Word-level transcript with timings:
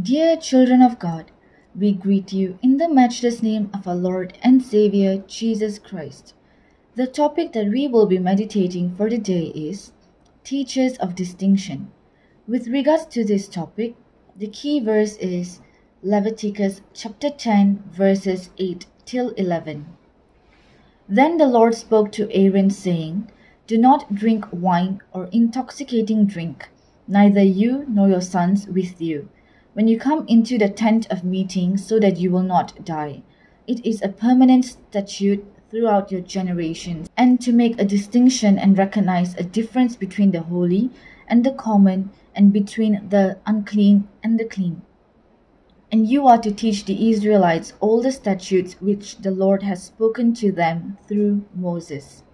Dear 0.00 0.36
children 0.36 0.80
of 0.80 1.00
God, 1.00 1.32
we 1.74 1.92
greet 1.92 2.32
you 2.32 2.56
in 2.62 2.76
the 2.76 2.88
matchless 2.88 3.42
name 3.42 3.68
of 3.74 3.88
our 3.88 3.96
Lord 3.96 4.38
and 4.42 4.62
Savior 4.62 5.24
Jesus 5.26 5.80
Christ. 5.80 6.34
The 6.94 7.08
topic 7.08 7.52
that 7.54 7.66
we 7.68 7.88
will 7.88 8.06
be 8.06 8.18
meditating 8.18 8.94
for 8.94 9.10
the 9.10 9.18
day 9.18 9.46
is 9.46 9.92
Teachers 10.44 10.96
of 10.98 11.16
Distinction. 11.16 11.90
With 12.46 12.68
regards 12.68 13.06
to 13.06 13.24
this 13.24 13.48
topic, 13.48 13.96
the 14.36 14.46
key 14.46 14.78
verse 14.78 15.16
is 15.16 15.62
Leviticus 16.02 16.80
chapter 16.94 17.30
10, 17.30 17.82
verses 17.90 18.50
8 18.58 18.86
till 19.04 19.30
11. 19.30 19.86
Then 21.08 21.38
the 21.38 21.48
Lord 21.48 21.74
spoke 21.74 22.12
to 22.12 22.30
Aaron, 22.30 22.70
saying, 22.70 23.32
Do 23.66 23.76
not 23.76 24.14
drink 24.14 24.44
wine 24.52 25.00
or 25.12 25.28
intoxicating 25.32 26.26
drink, 26.26 26.68
neither 27.08 27.42
you 27.42 27.84
nor 27.88 28.08
your 28.08 28.20
sons 28.20 28.68
with 28.68 29.00
you 29.00 29.28
when 29.78 29.86
you 29.86 29.96
come 29.96 30.26
into 30.26 30.58
the 30.58 30.68
tent 30.68 31.06
of 31.08 31.22
meeting 31.22 31.76
so 31.76 32.00
that 32.00 32.16
you 32.16 32.32
will 32.32 32.42
not 32.42 32.84
die. 32.84 33.22
It 33.68 33.86
is 33.86 34.02
a 34.02 34.08
permanent 34.08 34.64
statute 34.64 35.46
throughout 35.70 36.10
your 36.10 36.20
generations, 36.20 37.08
and 37.16 37.40
to 37.40 37.52
make 37.52 37.80
a 37.80 37.84
distinction 37.84 38.58
and 38.58 38.76
recognize 38.76 39.36
a 39.36 39.44
difference 39.44 39.94
between 39.94 40.32
the 40.32 40.40
holy 40.40 40.90
and 41.28 41.44
the 41.44 41.52
common, 41.52 42.10
and 42.34 42.52
between 42.52 43.08
the 43.08 43.38
unclean 43.46 44.08
and 44.20 44.40
the 44.40 44.46
clean. 44.46 44.82
And 45.92 46.08
you 46.08 46.26
are 46.26 46.38
to 46.38 46.50
teach 46.50 46.84
the 46.84 47.12
Israelites 47.12 47.74
all 47.78 48.02
the 48.02 48.10
statutes 48.10 48.74
which 48.80 49.18
the 49.18 49.30
Lord 49.30 49.62
has 49.62 49.84
spoken 49.84 50.34
to 50.34 50.50
them 50.50 50.98
through 51.06 51.44
Moses. 51.54 52.24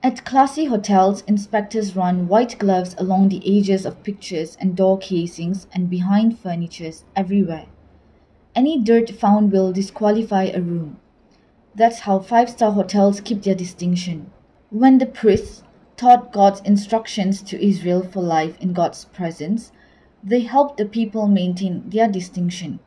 At 0.00 0.24
classy 0.24 0.66
hotels, 0.66 1.24
inspectors 1.26 1.96
run 1.96 2.28
white 2.28 2.56
gloves 2.60 2.94
along 2.98 3.30
the 3.30 3.42
edges 3.58 3.84
of 3.84 4.04
pictures 4.04 4.56
and 4.60 4.76
door 4.76 4.96
casings 4.96 5.66
and 5.72 5.90
behind 5.90 6.38
furnitures 6.38 7.02
everywhere. 7.16 7.66
Any 8.54 8.78
dirt 8.80 9.10
found 9.10 9.50
will 9.50 9.72
disqualify 9.72 10.44
a 10.44 10.60
room. 10.60 11.00
That's 11.74 12.00
how 12.00 12.20
five 12.20 12.48
star 12.48 12.70
hotels 12.70 13.20
keep 13.20 13.42
their 13.42 13.56
distinction. 13.56 14.30
When 14.70 14.98
the 14.98 15.06
priests 15.06 15.64
taught 15.96 16.32
God's 16.32 16.60
instructions 16.60 17.42
to 17.42 17.60
Israel 17.60 18.04
for 18.04 18.22
life 18.22 18.56
in 18.60 18.74
God's 18.74 19.04
presence, 19.06 19.72
they 20.22 20.42
helped 20.42 20.76
the 20.76 20.86
people 20.86 21.26
maintain 21.26 21.90
their 21.90 22.06
distinction. 22.06 22.78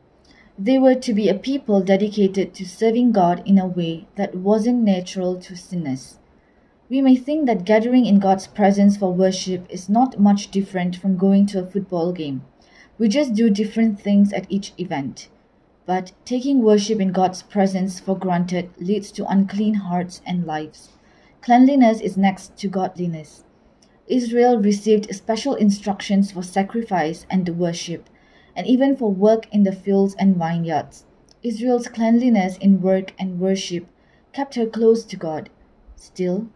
They 0.58 0.78
were 0.78 0.94
to 0.94 1.12
be 1.12 1.28
a 1.28 1.34
people 1.34 1.82
dedicated 1.82 2.54
to 2.54 2.64
serving 2.64 3.12
God 3.12 3.42
in 3.44 3.58
a 3.58 3.66
way 3.66 4.06
that 4.16 4.34
wasn't 4.34 4.82
natural 4.82 5.36
to 5.40 5.54
sinners. 5.54 6.18
We 6.92 7.00
may 7.00 7.16
think 7.16 7.46
that 7.46 7.64
gathering 7.64 8.04
in 8.04 8.18
God's 8.18 8.46
presence 8.46 8.98
for 8.98 9.14
worship 9.14 9.64
is 9.70 9.88
not 9.88 10.20
much 10.20 10.50
different 10.50 10.94
from 10.94 11.16
going 11.16 11.46
to 11.46 11.60
a 11.60 11.66
football 11.66 12.12
game. 12.12 12.44
We 12.98 13.08
just 13.08 13.32
do 13.32 13.48
different 13.48 13.98
things 13.98 14.30
at 14.30 14.44
each 14.50 14.74
event. 14.76 15.30
But 15.86 16.12
taking 16.26 16.60
worship 16.60 17.00
in 17.00 17.10
God's 17.10 17.44
presence 17.44 17.98
for 17.98 18.14
granted 18.14 18.68
leads 18.78 19.10
to 19.12 19.24
unclean 19.24 19.72
hearts 19.72 20.20
and 20.26 20.44
lives. 20.44 20.90
Cleanliness 21.40 22.02
is 22.02 22.18
next 22.18 22.58
to 22.58 22.68
godliness. 22.68 23.44
Israel 24.06 24.58
received 24.58 25.14
special 25.14 25.54
instructions 25.54 26.30
for 26.30 26.42
sacrifice 26.42 27.24
and 27.30 27.48
worship, 27.58 28.10
and 28.54 28.66
even 28.66 28.98
for 28.98 29.10
work 29.10 29.46
in 29.50 29.62
the 29.62 29.72
fields 29.72 30.14
and 30.18 30.36
vineyards. 30.36 31.06
Israel's 31.42 31.88
cleanliness 31.88 32.58
in 32.58 32.82
work 32.82 33.14
and 33.18 33.40
worship 33.40 33.86
kept 34.34 34.56
her 34.56 34.66
close 34.66 35.06
to 35.06 35.16
God. 35.16 35.48
Still, 35.96 36.48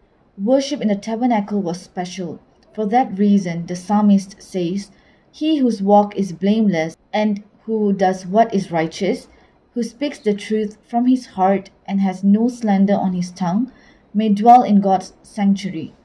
Worship 0.43 0.81
in 0.81 0.89
the 0.89 0.95
tabernacle 0.95 1.63
was 1.63 1.81
special. 1.81 2.39
For 2.71 2.85
that 2.85 3.17
reason, 3.17 3.65
the 3.65 3.75
psalmist 3.75 4.39
says, 4.39 4.91
He 5.31 5.57
whose 5.57 5.81
walk 5.81 6.15
is 6.15 6.31
blameless 6.31 6.95
and 7.11 7.43
who 7.63 7.91
does 7.91 8.27
what 8.27 8.53
is 8.53 8.71
righteous, 8.71 9.29
who 9.73 9.81
speaks 9.81 10.19
the 10.19 10.35
truth 10.35 10.77
from 10.87 11.07
his 11.07 11.25
heart 11.25 11.71
and 11.87 12.01
has 12.01 12.23
no 12.23 12.49
slander 12.49 12.93
on 12.93 13.13
his 13.13 13.31
tongue, 13.31 13.71
may 14.13 14.29
dwell 14.29 14.61
in 14.61 14.79
God's 14.79 15.13
sanctuary. 15.23 15.95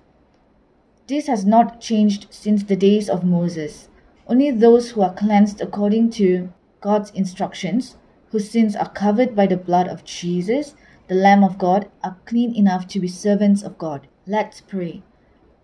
This 1.09 1.27
has 1.27 1.45
not 1.45 1.83
changed 1.83 2.27
since 2.31 2.63
the 2.63 2.75
days 2.75 3.11
of 3.11 3.25
Moses. 3.25 3.91
Only 4.27 4.51
those 4.51 4.93
who 4.93 5.03
are 5.03 5.13
cleansed 5.13 5.61
according 5.61 6.09
to 6.13 6.51
God's 6.81 7.11
instructions, 7.11 7.99
whose 8.31 8.49
sins 8.49 8.77
are 8.77 8.89
covered 8.89 9.37
by 9.37 9.47
the 9.47 9.59
blood 9.59 9.89
of 9.89 10.05
Jesus, 10.05 10.75
the 11.09 11.15
Lamb 11.15 11.45
of 11.45 11.59
God, 11.59 11.91
are 12.03 12.17
clean 12.25 12.55
enough 12.55 12.87
to 12.89 12.99
be 12.99 13.09
servants 13.09 13.63
of 13.63 13.77
God. 13.77 14.09
Let's 14.27 14.61
pray. 14.61 15.03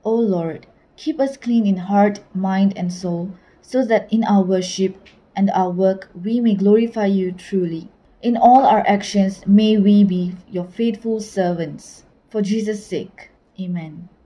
O 0.02 0.14
Lord, 0.14 0.66
keep 0.96 1.20
us 1.20 1.36
clean 1.36 1.64
in 1.64 1.76
heart, 1.76 2.20
mind, 2.34 2.76
and 2.76 2.92
soul, 2.92 3.30
so 3.62 3.84
that 3.84 4.12
in 4.12 4.24
our 4.24 4.42
worship 4.42 4.96
and 5.36 5.48
our 5.50 5.70
work 5.70 6.10
we 6.14 6.40
may 6.40 6.54
glorify 6.54 7.06
you 7.06 7.30
truly. 7.30 7.88
In 8.20 8.36
all 8.36 8.64
our 8.64 8.82
actions, 8.86 9.46
may 9.46 9.78
we 9.78 10.02
be 10.02 10.34
your 10.50 10.64
faithful 10.64 11.20
servants. 11.20 12.04
For 12.30 12.42
Jesus' 12.42 12.84
sake. 12.84 13.30
Amen. 13.60 14.08